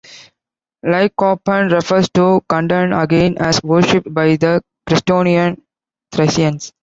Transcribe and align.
Lycophron 0.83 1.71
refers 1.71 2.09
to 2.09 2.41
Candaon 2.49 2.99
again, 3.03 3.37
as 3.39 3.61
worshipped 3.61 4.11
by 4.11 4.35
the 4.35 4.63
Crestonian 4.89 5.61
Thracians. 6.11 6.73